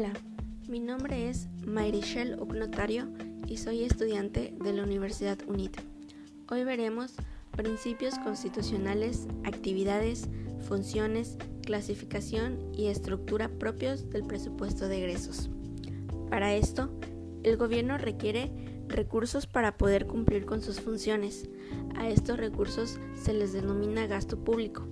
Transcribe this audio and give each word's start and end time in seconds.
Hola, 0.00 0.14
mi 0.66 0.80
nombre 0.80 1.28
es 1.28 1.46
Mayrichel 1.66 2.40
Ocnotario 2.40 3.06
y 3.46 3.58
soy 3.58 3.84
estudiante 3.84 4.54
de 4.58 4.72
la 4.72 4.82
Universidad 4.82 5.36
UNIT. 5.46 5.76
Hoy 6.48 6.64
veremos 6.64 7.16
principios 7.54 8.18
constitucionales, 8.20 9.28
actividades, 9.44 10.26
funciones, 10.66 11.36
clasificación 11.66 12.72
y 12.72 12.86
estructura 12.86 13.50
propios 13.50 14.08
del 14.08 14.24
presupuesto 14.24 14.88
de 14.88 15.00
egresos. 15.00 15.50
Para 16.30 16.54
esto, 16.54 16.88
el 17.42 17.58
gobierno 17.58 17.98
requiere 17.98 18.50
recursos 18.88 19.46
para 19.46 19.76
poder 19.76 20.06
cumplir 20.06 20.46
con 20.46 20.62
sus 20.62 20.80
funciones. 20.80 21.46
A 21.96 22.08
estos 22.08 22.38
recursos 22.38 22.98
se 23.22 23.34
les 23.34 23.52
denomina 23.52 24.06
gasto 24.06 24.42
público. 24.42 24.88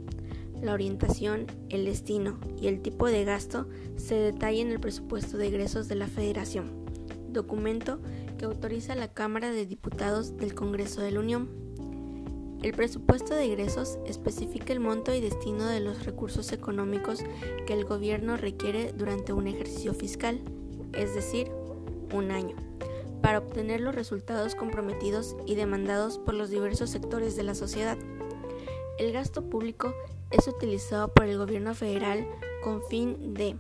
La 0.63 0.73
orientación, 0.73 1.47
el 1.69 1.85
destino 1.85 2.39
y 2.61 2.67
el 2.67 2.81
tipo 2.83 3.07
de 3.07 3.25
gasto 3.25 3.69
se 3.97 4.17
detalla 4.17 4.61
en 4.61 4.73
el 4.73 4.81
presupuesto 4.81 5.37
de 5.39 5.47
egresos 5.47 5.87
de 5.87 5.95
la 5.95 6.09
Federación, 6.09 6.85
documento 7.29 8.01
que 8.39 8.45
autoriza 8.45 8.97
la 8.97 9.13
Cámara 9.13 9.53
de 9.53 9.67
Diputados 9.67 10.37
del 10.37 10.55
Congreso 10.55 11.01
de 11.01 11.13
la 11.13 11.21
Unión. 11.21 11.49
El 12.65 12.73
presupuesto 12.73 13.37
de 13.37 13.45
egresos 13.45 14.01
especifica 14.05 14.73
el 14.73 14.81
monto 14.81 15.15
y 15.15 15.21
destino 15.21 15.65
de 15.65 15.79
los 15.79 16.05
recursos 16.05 16.51
económicos 16.51 17.23
que 17.67 17.73
el 17.73 17.85
gobierno 17.85 18.37
requiere 18.37 18.93
durante 18.93 19.33
un 19.33 19.47
ejercicio 19.47 19.95
fiscal, 19.95 20.41
es 20.93 21.15
decir, 21.15 21.53
un 22.13 22.33
año, 22.33 22.57
para 23.23 23.39
obtener 23.39 23.81
los 23.81 23.95
resultados 23.95 24.57
comprometidos 24.57 25.37
y 25.47 25.55
demandados 25.55 26.19
por 26.19 26.35
los 26.35 26.51
diversos 26.51 26.91
sectores 26.91 27.37
de 27.37 27.45
la 27.45 27.55
sociedad. 27.55 27.97
El 28.99 29.13
gasto 29.13 29.49
público 29.49 29.95
es 30.31 30.47
utilizado 30.47 31.09
por 31.09 31.25
el 31.25 31.39
gobierno 31.39 31.75
federal 31.75 32.27
con 32.63 32.83
fin 32.83 33.35
de 33.35 33.57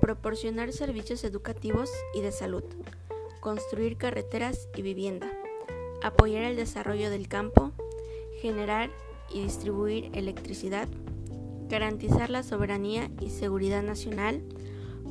proporcionar 0.00 0.72
servicios 0.72 1.24
educativos 1.24 1.90
y 2.14 2.20
de 2.20 2.32
salud, 2.32 2.64
construir 3.40 3.96
carreteras 3.96 4.68
y 4.76 4.82
vivienda, 4.82 5.30
apoyar 6.02 6.44
el 6.44 6.56
desarrollo 6.56 7.08
del 7.10 7.28
campo, 7.28 7.72
generar 8.40 8.90
y 9.32 9.42
distribuir 9.42 10.10
electricidad, 10.12 10.88
garantizar 11.68 12.28
la 12.28 12.42
soberanía 12.42 13.10
y 13.20 13.30
seguridad 13.30 13.82
nacional, 13.82 14.42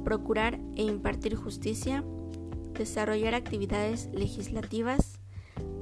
procurar 0.04 0.60
e 0.76 0.84
impartir 0.84 1.36
justicia, 1.36 2.04
desarrollar 2.73 3.34
actividades 3.34 4.10
legislativas, 4.14 5.20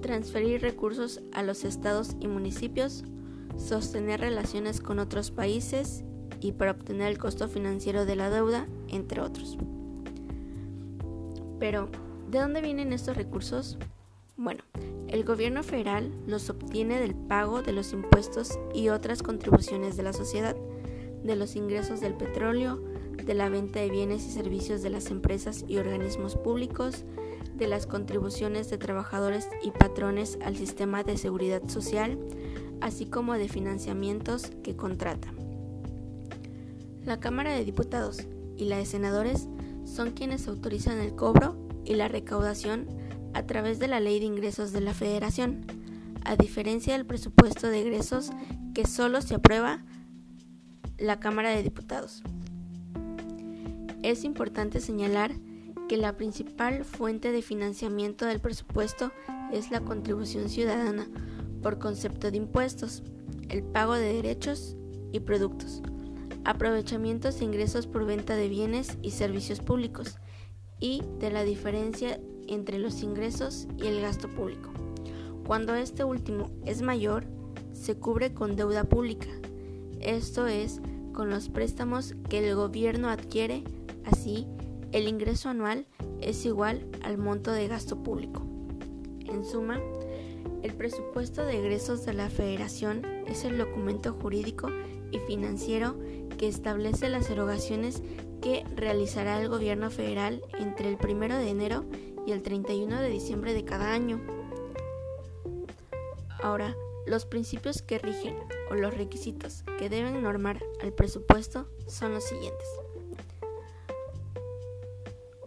transferir 0.02 0.62
recursos 0.62 1.22
a 1.34 1.44
los 1.44 1.66
estados 1.66 2.16
y 2.20 2.28
municipios, 2.28 3.04
sostener 3.58 4.22
relaciones 4.22 4.82
con 4.82 5.00
otros 5.00 5.32
países 5.32 6.04
y 6.40 6.54
para 6.54 6.72
obtener 6.72 7.08
el 7.08 7.18
costo 7.18 7.48
financiero 7.48 8.06
de 8.06 8.16
la 8.16 8.30
deuda, 8.30 8.68
entre 8.88 9.22
otros. 9.22 9.58
Pero, 11.60 11.90
¿de 12.30 12.40
dónde 12.40 12.62
vienen 12.62 12.94
estos 12.94 13.16
recursos? 13.16 13.78
Bueno, 14.36 14.64
el 15.08 15.24
gobierno 15.24 15.62
federal 15.62 16.12
los 16.26 16.50
obtiene 16.50 17.00
del 17.00 17.14
pago 17.14 17.62
de 17.62 17.74
los 17.74 17.94
impuestos 17.94 18.58
y 18.74 18.90
otras 18.90 19.22
contribuciones 19.22 19.98
de 19.98 20.04
la 20.04 20.14
sociedad, 20.14 20.56
de 21.24 21.36
los 21.36 21.56
ingresos 21.56 22.00
del 22.00 22.16
petróleo, 22.16 22.82
de 23.24 23.34
la 23.34 23.50
venta 23.50 23.80
de 23.80 23.90
bienes 23.90 24.26
y 24.26 24.32
servicios 24.32 24.82
de 24.82 24.90
las 24.90 25.12
empresas 25.12 25.64
y 25.68 25.78
organismos 25.78 26.36
públicos, 26.36 27.04
de 27.56 27.68
las 27.68 27.86
contribuciones 27.86 28.70
de 28.70 28.78
trabajadores 28.78 29.48
y 29.62 29.72
patrones 29.72 30.40
al 30.44 30.56
sistema 30.58 31.04
de 31.04 31.18
seguridad 31.18 31.68
social, 31.68 32.18
así 32.82 33.06
como 33.06 33.34
de 33.34 33.48
financiamientos 33.48 34.52
que 34.64 34.76
contrata. 34.76 35.30
La 37.06 37.20
Cámara 37.20 37.54
de 37.54 37.66
Diputados 37.66 38.28
y 38.58 38.66
la 38.66 38.78
de 38.78 38.86
Senadores 38.86 39.48
son 39.86 40.12
quienes 40.12 40.48
autorizan 40.48 41.00
el 41.00 41.16
cobro 41.16 41.58
y 41.86 41.96
la 41.96 42.08
recaudación 42.08 42.88
a 43.34 43.44
través 43.44 43.80
de 43.80 43.88
la 43.88 44.00
Ley 44.00 44.20
de 44.20 44.26
Ingresos 44.26 44.72
de 44.72 44.82
la 44.82 44.94
Federación, 44.94 45.66
a 46.24 46.36
diferencia 46.36 46.94
del 46.94 47.06
presupuesto 47.06 47.68
de 47.68 47.82
egresos 47.82 48.32
que 48.74 48.86
solo 48.86 49.22
se 49.22 49.36
aprueba 49.36 49.84
la 50.98 51.20
Cámara 51.20 51.50
de 51.50 51.64
Diputados. 51.64 52.22
Es 54.04 54.24
importante 54.24 54.80
señalar 54.80 55.32
que 55.88 55.98
la 55.98 56.16
principal 56.16 56.86
fuente 56.86 57.32
de 57.32 57.42
financiamiento 57.42 58.26
del 58.26 58.40
presupuesto 58.40 59.12
es 59.52 59.72
la 59.72 59.82
contribución 59.82 60.50
ciudadana, 60.50 61.08
por 61.62 61.80
concepto 61.80 62.32
de 62.32 62.38
impuestos, 62.38 63.04
el 63.50 63.64
pago 63.64 63.94
de 63.94 64.14
derechos 64.14 64.76
y 65.12 65.20
productos, 65.20 65.82
aprovechamientos 66.44 67.42
e 67.42 67.46
ingresos 67.46 67.88
por 67.88 68.06
venta 68.06 68.36
de 68.36 68.48
bienes 68.48 68.98
y 69.02 69.12
servicios 69.12 69.60
públicos 69.60 70.18
y 70.80 71.04
de 71.20 71.32
la 71.32 71.44
diferencia 71.44 72.20
entre 72.48 72.80
los 72.80 73.04
ingresos 73.04 73.68
y 73.78 73.88
el 73.88 74.02
gasto 74.02 74.28
público. 74.30 74.70
Cuando 75.46 75.76
este 75.76 76.04
último 76.04 76.50
es 76.66 76.82
mayor, 76.82 77.26
se 77.74 77.96
cubre 77.96 78.34
con 78.34 78.56
deuda 78.56 78.84
pública, 78.84 79.28
esto 80.00 80.48
es, 80.48 80.82
con 81.14 81.30
los 81.30 81.50
préstamos 81.50 82.16
que 82.30 82.48
el 82.48 82.56
gobierno 82.56 83.10
adquiere, 83.10 83.64
así 84.06 84.48
el 84.92 85.08
ingreso 85.08 85.50
anual 85.50 85.86
es 86.22 86.46
igual 86.46 86.88
al 87.04 87.18
monto 87.18 87.52
de 87.52 87.68
gasto 87.68 88.02
público. 88.02 88.44
En 89.26 89.46
suma, 89.46 89.80
el 90.64 90.74
presupuesto 90.74 91.44
de 91.44 91.58
egresos 91.58 92.06
de 92.06 92.14
la 92.14 92.30
Federación 92.30 93.06
es 93.28 93.46
el 93.46 93.58
documento 93.58 94.14
jurídico 94.14 94.70
y 95.12 95.18
financiero 95.20 95.96
que 96.38 96.48
establece 96.48 97.10
las 97.10 97.30
erogaciones 97.30 98.04
que 98.42 98.64
realizará 98.76 99.42
el 99.42 99.50
gobierno 99.50 99.90
federal 99.90 100.44
entre 100.60 100.90
el 100.90 100.98
1 101.04 101.38
de 101.38 101.50
enero 101.50 101.86
y 102.28 102.32
el 102.32 102.44
31 102.44 103.02
de 103.02 103.10
diciembre 103.10 103.54
de 103.54 103.66
cada 103.66 103.92
año. 103.92 104.22
Ahora, 106.42 106.76
los 107.06 107.26
principios 107.26 107.82
que 107.82 107.98
rigen 107.98 108.36
o 108.70 108.76
los 108.76 108.96
requisitos 108.96 109.64
que 109.80 109.90
deben 109.90 110.22
normar 110.22 110.64
al 110.82 110.94
presupuesto 110.94 111.68
son 111.88 112.14
los 112.14 112.24
siguientes. 112.24 112.68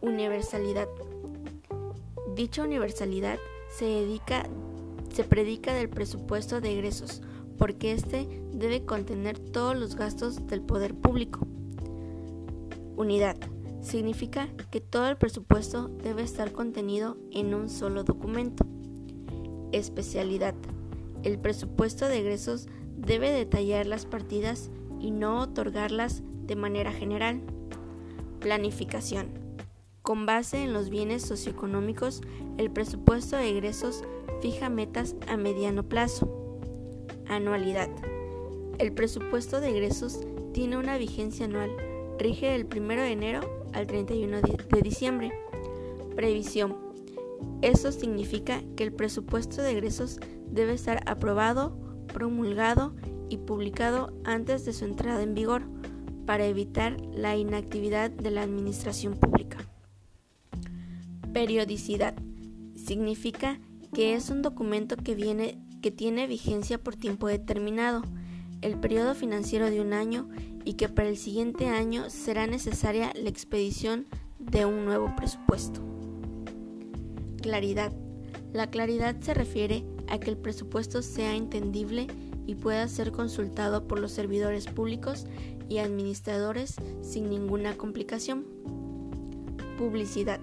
Universalidad. 0.01 0.89
Dicha 2.35 2.63
universalidad 2.63 3.39
se 3.77 3.87
dedica 3.87 4.47
se 5.15 5.23
predica 5.23 5.73
del 5.73 5.89
presupuesto 5.89 6.61
de 6.61 6.73
egresos, 6.73 7.23
porque 7.57 7.93
éste 7.93 8.27
debe 8.53 8.85
contener 8.85 9.39
todos 9.39 9.77
los 9.77 9.95
gastos 9.95 10.45
del 10.49 10.61
poder 10.61 10.93
público. 10.95 11.47
Unidad. 12.97 13.37
Significa 13.81 14.49
que 14.73 14.81
todo 14.81 15.09
el 15.09 15.17
presupuesto 15.17 15.89
debe 15.89 16.23
estar 16.23 16.51
contenido 16.53 17.17
en 17.31 17.55
un 17.55 17.69
solo 17.69 18.03
documento. 18.03 18.67
Especialidad. 19.71 20.55
El 21.23 21.39
presupuesto 21.39 22.09
de 22.09 22.19
egresos 22.19 22.67
debe 22.97 23.31
detallar 23.31 23.87
las 23.87 24.05
partidas 24.05 24.71
y 25.01 25.13
no 25.13 25.41
otorgarlas 25.41 26.23
de 26.47 26.57
manera 26.57 26.93
general. 26.93 27.41
Planificación. 28.41 29.44
Con 30.05 30.27
base 30.27 30.63
en 30.63 30.75
los 30.75 30.91
bienes 30.91 31.23
socioeconómicos, 31.23 32.21
el 32.59 32.71
presupuesto 32.71 33.37
de 33.37 33.49
egresos 33.49 34.05
fija 34.43 34.69
metas 34.69 35.17
a 35.29 35.39
mediano 35.39 35.83
plazo. 35.83 36.29
Anualidad. 37.27 37.89
El 38.77 38.93
presupuesto 38.93 39.63
de 39.63 39.71
egresos 39.71 40.21
tiene 40.53 40.77
una 40.77 40.99
vigencia 40.99 41.47
anual, 41.47 41.71
rige 42.19 42.51
del 42.51 42.67
1 42.67 42.87
de 43.01 43.13
enero 43.13 43.65
al 43.73 43.87
31 43.87 44.43
de 44.43 44.83
diciembre. 44.83 45.33
Previsión. 46.15 46.77
Eso 47.63 47.91
significa 47.91 48.61
que 48.77 48.85
el 48.85 48.93
presupuesto 48.93 49.63
de 49.63 49.71
egresos 49.71 50.21
debe 50.51 50.75
estar 50.75 51.03
aprobado, 51.07 51.79
promulgado 52.13 52.95
y 53.31 53.39
publicado 53.39 54.13
antes 54.25 54.67
de 54.67 54.75
su 54.75 54.85
entrada 54.85 55.23
en 55.23 55.33
vigor 55.33 55.63
para 56.27 56.45
evitar 56.45 57.01
la 57.01 57.37
inactividad 57.37 58.11
de 58.11 58.31
la 58.31 58.43
administración 58.43 59.15
pública. 59.15 59.64
Periodicidad. 61.35 62.15
Significa 62.77 63.59
que 63.93 64.15
es 64.15 64.31
un 64.31 64.41
documento 64.41 64.95
que, 64.97 65.17
tiene 65.91 66.27
vigencia 66.29 66.79
por 66.79 66.95
tiempo 66.95 67.27
determinado, 67.27 68.03
el 68.63 68.79
periodo 68.79 69.17
financiero 69.17 69.69
de 69.69 69.81
un 69.81 69.95
año 69.95 70.29
y 70.65 70.75
que 70.75 70.89
para 70.89 71.09
el 71.09 71.17
siguiente 71.17 71.67
año 71.67 72.09
será 72.09 72.47
necesaria 72.47 73.13
la 73.17 73.31
expedición 73.31 74.07
de 74.39 74.65
un 74.65 74.85
nuevo 74.85 75.13
presupuesto. 75.17 75.81
Claridad. 77.43 77.93
La 78.53 78.71
claridad 78.71 79.17
se 79.21 79.35
refiere 79.35 79.83
a 80.07 80.19
que 80.19 80.31
el 80.31 80.37
presupuesto 80.37 81.03
sea 81.03 81.35
entendible 81.35 82.07
y 82.47 82.55
pueda 82.55 82.87
ser 82.87 83.11
consultado 83.11 83.89
por 83.89 83.99
los 83.99 84.13
servidores 84.13 84.69
públicos 84.69 85.27
y 85.69 85.79
administradores 85.79 86.77
sin 87.03 87.29
ninguna 87.29 87.77
complicación. 87.77 88.45
Publicidad. 89.77 90.39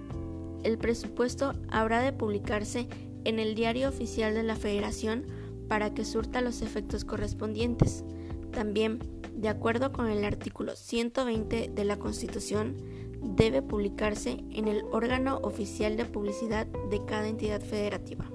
El 0.63 0.77
presupuesto 0.77 1.53
habrá 1.69 2.01
de 2.01 2.13
publicarse 2.13 2.87
en 3.23 3.39
el 3.39 3.55
diario 3.55 3.89
oficial 3.89 4.33
de 4.33 4.43
la 4.43 4.55
Federación 4.55 5.25
para 5.67 5.93
que 5.93 6.05
surta 6.05 6.41
los 6.41 6.61
efectos 6.61 7.05
correspondientes. 7.05 8.03
También, 8.51 8.99
de 9.35 9.49
acuerdo 9.49 9.91
con 9.91 10.07
el 10.07 10.23
artículo 10.23 10.75
120 10.75 11.71
de 11.73 11.85
la 11.85 11.97
Constitución, 11.97 12.75
debe 13.21 13.61
publicarse 13.61 14.43
en 14.51 14.67
el 14.67 14.83
órgano 14.91 15.37
oficial 15.43 15.95
de 15.95 16.05
publicidad 16.05 16.67
de 16.89 17.05
cada 17.05 17.27
entidad 17.27 17.61
federativa. 17.61 18.29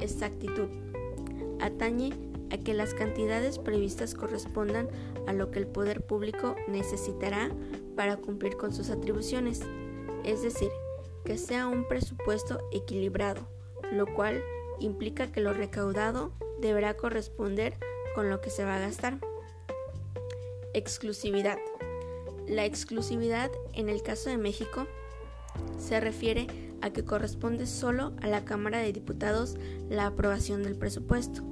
Exactitud. 0.00 0.68
Atañe 1.60 2.12
a 2.50 2.58
que 2.58 2.74
las 2.74 2.94
cantidades 2.94 3.58
previstas 3.58 4.14
correspondan 4.14 4.88
a 5.26 5.32
lo 5.32 5.50
que 5.50 5.58
el 5.58 5.66
poder 5.66 6.04
público 6.06 6.54
necesitará 6.68 7.50
para 7.96 8.16
cumplir 8.16 8.56
con 8.56 8.72
sus 8.72 8.90
atribuciones, 8.90 9.62
es 10.24 10.42
decir, 10.42 10.70
que 11.26 11.36
sea 11.36 11.66
un 11.66 11.86
presupuesto 11.88 12.60
equilibrado, 12.72 13.48
lo 13.92 14.06
cual 14.14 14.42
implica 14.78 15.32
que 15.32 15.40
lo 15.40 15.52
recaudado 15.52 16.32
deberá 16.60 16.96
corresponder 16.96 17.76
con 18.14 18.30
lo 18.30 18.40
que 18.40 18.48
se 18.48 18.64
va 18.64 18.76
a 18.76 18.80
gastar. 18.80 19.18
Exclusividad. 20.72 21.58
La 22.46 22.64
exclusividad 22.64 23.50
en 23.74 23.88
el 23.88 24.02
caso 24.02 24.30
de 24.30 24.38
México 24.38 24.86
se 25.78 26.00
refiere 26.00 26.46
a 26.80 26.90
que 26.90 27.04
corresponde 27.04 27.66
solo 27.66 28.12
a 28.22 28.28
la 28.28 28.44
Cámara 28.44 28.78
de 28.78 28.92
Diputados 28.92 29.56
la 29.88 30.06
aprobación 30.06 30.62
del 30.62 30.76
presupuesto, 30.76 31.42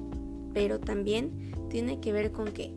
pero 0.53 0.79
también 0.79 1.53
tiene 1.69 2.00
que 2.00 2.12
ver 2.12 2.31
con 2.31 2.53
que 2.53 2.73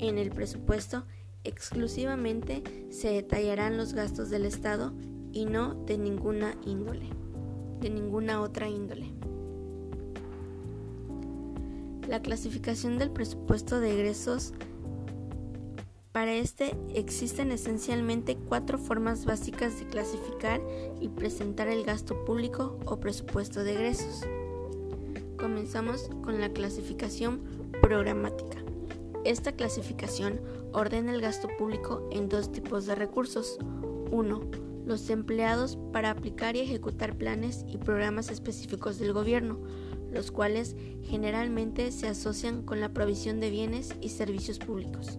en 0.00 0.18
el 0.18 0.30
presupuesto 0.30 1.04
exclusivamente 1.44 2.64
se 2.90 3.10
detallarán 3.10 3.76
los 3.76 3.94
gastos 3.94 4.30
del 4.30 4.46
Estado 4.46 4.92
y 5.38 5.44
no 5.44 5.74
de 5.86 5.96
ninguna 5.98 6.56
índole, 6.66 7.06
de 7.80 7.90
ninguna 7.90 8.40
otra 8.40 8.68
índole. 8.68 9.06
La 12.08 12.20
clasificación 12.22 12.98
del 12.98 13.12
presupuesto 13.12 13.78
de 13.78 13.92
egresos 13.92 14.52
para 16.10 16.34
este 16.34 16.76
existen 16.92 17.52
esencialmente 17.52 18.36
cuatro 18.36 18.78
formas 18.78 19.26
básicas 19.26 19.78
de 19.78 19.86
clasificar 19.86 20.60
y 21.00 21.08
presentar 21.08 21.68
el 21.68 21.84
gasto 21.84 22.24
público 22.24 22.80
o 22.86 22.98
presupuesto 22.98 23.62
de 23.62 23.74
egresos. 23.74 24.26
Comenzamos 25.38 26.10
con 26.24 26.40
la 26.40 26.52
clasificación 26.52 27.42
programática. 27.80 28.58
Esta 29.24 29.52
clasificación 29.52 30.40
ordena 30.72 31.14
el 31.14 31.20
gasto 31.20 31.46
público 31.56 32.08
en 32.10 32.28
dos 32.28 32.50
tipos 32.50 32.86
de 32.86 32.96
recursos. 32.96 33.58
Uno, 34.10 34.40
los 34.88 35.08
empleados 35.10 35.78
para 35.92 36.10
aplicar 36.10 36.56
y 36.56 36.60
ejecutar 36.60 37.16
planes 37.16 37.64
y 37.68 37.78
programas 37.78 38.30
específicos 38.30 38.98
del 38.98 39.12
gobierno, 39.12 39.60
los 40.10 40.30
cuales 40.30 40.74
generalmente 41.04 41.92
se 41.92 42.08
asocian 42.08 42.62
con 42.62 42.80
la 42.80 42.88
provisión 42.88 43.38
de 43.38 43.50
bienes 43.50 43.94
y 44.00 44.08
servicios 44.08 44.58
públicos 44.58 45.18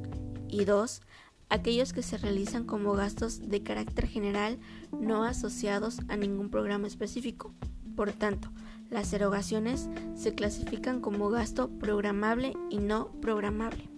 y 0.49 0.65
dos, 0.65 1.01
aquellos 1.49 1.93
que 1.93 2.01
se 2.01 2.17
realizan 2.17 2.65
como 2.65 2.93
gastos 2.93 3.49
de 3.49 3.63
carácter 3.63 4.07
general 4.07 4.57
no 4.91 5.23
asociados 5.23 5.99
a 6.07 6.17
ningún 6.17 6.49
programa 6.49 6.87
específico. 6.87 7.53
Por 7.95 8.11
tanto, 8.11 8.49
las 8.89 9.13
erogaciones 9.13 9.89
se 10.15 10.33
clasifican 10.33 10.99
como 10.99 11.29
gasto 11.29 11.69
programable 11.69 12.53
y 12.69 12.79
no 12.79 13.11
programable. 13.21 13.89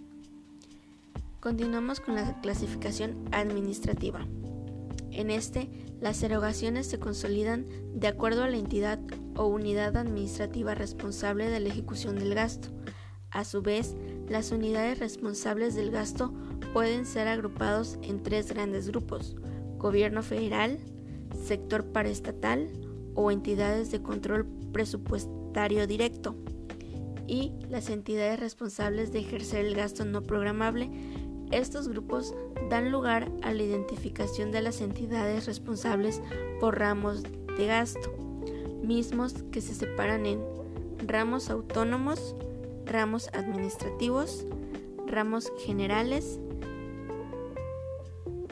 Continuamos 1.40 2.00
con 2.00 2.14
la 2.14 2.40
clasificación 2.40 3.28
administrativa. 3.32 4.26
En 5.12 5.30
este, 5.30 5.70
las 6.00 6.22
erogaciones 6.22 6.86
se 6.86 6.98
consolidan 6.98 7.66
de 7.94 8.08
acuerdo 8.08 8.42
a 8.42 8.48
la 8.48 8.56
entidad 8.56 8.98
o 9.36 9.46
unidad 9.46 9.96
administrativa 9.96 10.74
responsable 10.74 11.48
de 11.50 11.60
la 11.60 11.68
ejecución 11.68 12.16
del 12.16 12.34
gasto. 12.34 12.68
A 13.30 13.44
su 13.44 13.62
vez, 13.62 13.94
las 14.28 14.50
unidades 14.52 14.98
responsables 14.98 15.74
del 15.74 15.90
gasto 15.90 16.32
pueden 16.72 17.06
ser 17.06 17.28
agrupados 17.28 17.98
en 18.02 18.22
tres 18.22 18.48
grandes 18.52 18.88
grupos, 18.88 19.36
gobierno 19.76 20.22
federal, 20.22 20.78
sector 21.44 21.84
paraestatal 21.92 22.70
o 23.14 23.30
entidades 23.30 23.90
de 23.90 24.02
control 24.02 24.46
presupuestario 24.72 25.86
directo 25.86 26.34
y 27.26 27.52
las 27.68 27.90
entidades 27.90 28.40
responsables 28.40 29.12
de 29.12 29.20
ejercer 29.20 29.66
el 29.66 29.74
gasto 29.74 30.04
no 30.04 30.22
programable. 30.22 30.90
Estos 31.50 31.88
grupos 31.88 32.34
dan 32.72 32.90
lugar 32.90 33.30
a 33.42 33.52
la 33.52 33.62
identificación 33.62 34.50
de 34.50 34.62
las 34.62 34.80
entidades 34.80 35.44
responsables 35.44 36.22
por 36.58 36.78
ramos 36.78 37.22
de 37.22 37.66
gasto, 37.66 38.16
mismos 38.82 39.34
que 39.52 39.60
se 39.60 39.74
separan 39.74 40.24
en 40.24 40.42
ramos 41.06 41.50
autónomos, 41.50 42.34
ramos 42.86 43.28
administrativos, 43.34 44.46
ramos 45.06 45.52
generales 45.66 46.38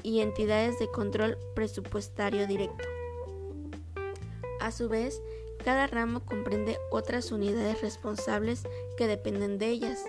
y 0.03 0.21
entidades 0.21 0.79
de 0.79 0.91
control 0.91 1.39
presupuestario 1.55 2.47
directo. 2.47 2.85
A 4.61 4.71
su 4.71 4.91
vez, 4.91 5.23
cada 5.65 5.87
ramo 5.87 6.27
comprende 6.27 6.77
otras 6.91 7.33
unidades 7.33 7.81
responsables 7.81 8.65
que 8.99 9.07
dependen 9.07 9.57
de 9.57 9.69
ellas, 9.71 10.05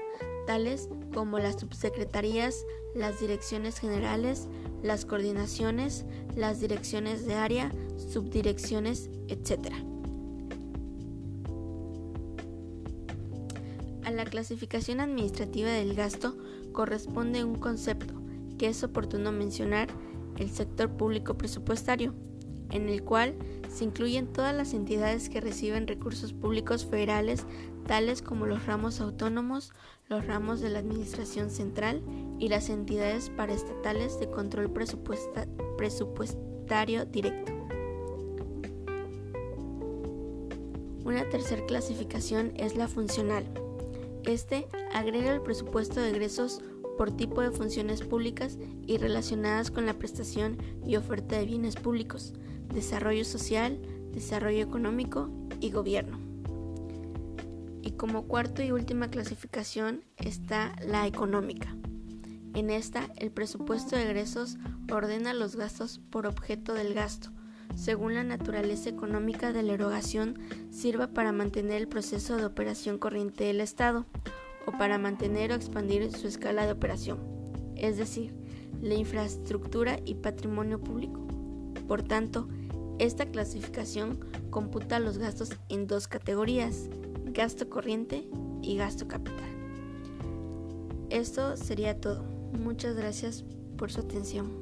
tales 0.46 0.90
como 1.14 1.40
las 1.40 1.60
subsecretarías, 1.60 2.66
las 2.96 3.20
direcciones 3.20 3.80
generales, 3.80 4.48
las 4.84 5.06
coordinaciones, 5.06 6.06
las 6.36 6.60
direcciones 6.60 7.26
de 7.26 7.36
área, 7.36 7.72
subdirecciones, 7.98 9.10
etc. 9.28 9.74
A 14.04 14.12
la 14.12 14.26
clasificación 14.26 15.00
administrativa 15.00 15.70
del 15.70 15.94
gasto 15.94 16.36
corresponde 16.74 17.44
un 17.44 17.56
concepto 17.56 18.16
que 18.58 18.68
es 18.68 18.84
oportuno 18.84 19.32
mencionar 19.32 19.88
el 20.38 20.50
sector 20.50 20.90
público 20.90 21.38
presupuestario, 21.38 22.14
en 22.72 22.90
el 22.90 23.04
cual 23.04 23.36
se 23.70 23.86
incluyen 23.86 24.28
todas 24.28 24.56
las 24.56 24.74
entidades 24.74 25.30
que 25.30 25.42
reciben 25.42 25.88
recursos 25.88 26.34
públicos 26.34 26.86
federales, 26.86 27.46
tales 27.84 28.22
como 28.22 28.46
los 28.46 28.66
ramos 28.66 29.02
autónomos, 29.02 29.72
los 30.10 30.26
ramos 30.26 30.60
de 30.60 30.70
la 30.70 30.80
Administración 30.80 31.50
Central 31.50 32.02
y 32.40 32.50
las 32.50 32.70
entidades 32.70 33.30
paraestatales 33.30 34.20
de 34.20 34.30
control 34.30 34.72
presupuestario 35.78 37.06
directo. 37.06 37.52
Una 41.04 41.28
tercera 41.30 41.66
clasificación 41.66 42.54
es 42.56 42.76
la 42.76 42.88
funcional 42.88 43.46
este 44.24 44.68
agrega 44.94 45.34
el 45.34 45.42
presupuesto 45.42 46.00
de 46.00 46.12
egresos 46.12 46.62
por 46.98 47.12
tipo 47.12 47.42
de 47.42 47.52
funciones 47.52 48.02
públicas 48.02 48.58
y 48.86 48.98
relacionadas 48.98 49.72
con 49.72 49.86
la 49.86 49.96
prestación 49.96 50.58
y 50.86 50.96
oferta 50.96 51.38
de 51.38 51.46
bienes 51.46 51.76
públicos, 51.76 52.34
desarrollo 52.72 53.26
social, 53.26 53.80
desarrollo 54.12 54.64
económico 54.64 55.30
y 55.60 55.72
gobierno. 55.72 56.31
Como 58.02 58.24
cuarto 58.24 58.64
y 58.64 58.72
última 58.72 59.12
clasificación 59.12 60.04
está 60.18 60.76
la 60.84 61.06
económica. 61.06 61.78
En 62.56 62.72
esta, 62.72 63.12
el 63.18 63.30
presupuesto 63.30 63.96
de 63.96 64.06
egresos 64.06 64.58
ordena 64.92 65.36
los 65.36 65.56
gastos 65.56 66.00
por 66.10 66.26
objeto 66.26 66.74
del 66.74 66.96
gasto, 66.96 67.30
según 67.76 68.16
la 68.16 68.24
naturaleza 68.24 68.90
económica 68.90 69.54
de 69.54 69.62
la 69.62 69.74
erogación, 69.74 70.40
sirva 70.72 71.14
para 71.14 71.32
mantener 71.32 71.80
el 71.80 71.88
proceso 71.88 72.38
de 72.38 72.46
operación 72.46 72.98
corriente 72.98 73.44
del 73.44 73.62
Estado 73.62 74.08
o 74.66 74.72
para 74.72 74.98
mantener 74.98 75.52
o 75.52 75.56
expandir 75.56 76.12
su 76.12 76.28
escala 76.28 76.66
de 76.66 76.72
operación, 76.72 77.20
es 77.76 77.98
decir, 77.98 78.34
la 78.82 78.96
infraestructura 78.96 80.00
y 80.06 80.16
patrimonio 80.16 80.82
público. 80.82 81.28
Por 81.88 82.02
tanto, 82.02 82.50
esta 82.98 83.28
clasificación 83.28 84.26
computa 84.50 84.98
los 84.98 85.20
gastos 85.20 85.52
en 85.70 85.86
dos 85.86 86.08
categorías, 86.08 86.90
gasto 87.34 87.70
corriente 87.70 88.28
y 88.62 88.78
gasto 88.78 89.08
capital. 89.08 89.50
Esto 91.10 91.58
sería 91.58 92.00
todo. 92.00 92.24
Muchas 92.54 92.96
gracias 92.96 93.44
por 93.78 93.92
su 93.92 94.02
atención. 94.02 94.61